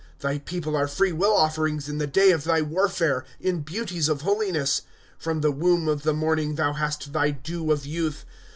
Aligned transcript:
'Thy 0.21 0.39
people 0.39 0.75
are 0.75 0.87
free 0.87 1.11
will 1.11 1.35
offerings 1.37 1.87
in 1.87 1.99
the 1.99 2.07
day 2.07 2.31
of 2.31 2.43
thy 2.43 2.59
warfare, 2.59 3.23
in 3.39 3.59
beauties 3.61 4.09
of 4.09 4.23
hohness; 4.23 4.81
From 5.19 5.41
the 5.41 5.51
womb 5.51 5.87
of 5.87 6.01
the 6.01 6.11
morning 6.15 6.55
thou 6.55 6.73
hast 6.73 7.13
thy 7.13 7.29
dew 7.29 7.71
of 7.71 7.85
youth. 7.85 8.25